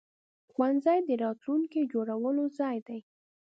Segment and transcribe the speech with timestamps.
[0.51, 2.99] ښوونځی د راتلونکي جوړولو ځای دی.